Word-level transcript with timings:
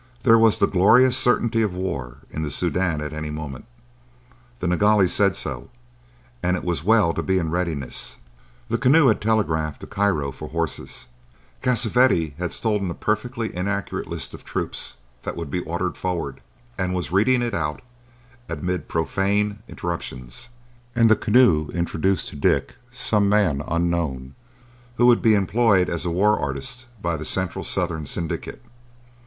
There 0.23 0.39
was 0.39 0.57
the 0.57 0.65
glorious 0.65 1.15
certainty 1.15 1.61
of 1.61 1.75
war 1.75 2.17
in 2.31 2.41
the 2.41 2.49
Soudan 2.49 3.01
at 3.01 3.13
any 3.13 3.29
moment. 3.29 3.65
The 4.59 4.65
Nilghai 4.65 5.05
said 5.05 5.35
so, 5.35 5.69
and 6.41 6.57
it 6.57 6.63
was 6.63 6.83
well 6.83 7.13
to 7.13 7.21
be 7.21 7.37
in 7.37 7.51
readiness. 7.51 8.17
The 8.67 8.79
Keneu 8.79 9.09
had 9.09 9.21
telegraphed 9.21 9.79
to 9.81 9.85
Cairo 9.85 10.31
for 10.31 10.47
horses; 10.47 11.05
Cassavetti 11.61 12.33
had 12.39 12.51
stolen 12.51 12.89
a 12.89 12.95
perfectly 12.95 13.55
inaccurate 13.55 14.07
list 14.07 14.33
of 14.33 14.43
troops 14.43 14.95
that 15.21 15.35
would 15.37 15.51
be 15.51 15.61
ordered 15.65 15.95
forward, 15.95 16.41
and 16.79 16.95
was 16.95 17.11
reading 17.11 17.43
it 17.43 17.53
out 17.53 17.83
amid 18.49 18.87
profane 18.87 19.59
interruptions, 19.67 20.49
and 20.95 21.11
the 21.11 21.15
Keneu 21.15 21.69
introduced 21.75 22.29
to 22.29 22.35
Dick 22.35 22.75
some 22.89 23.29
man 23.29 23.61
unknown 23.67 24.33
who 24.95 25.05
would 25.05 25.21
be 25.21 25.35
employed 25.35 25.89
as 25.89 26.07
war 26.07 26.39
artist 26.39 26.87
by 27.03 27.15
the 27.15 27.23
Central 27.23 27.63
Southern 27.63 28.07
Syndicate. 28.07 28.63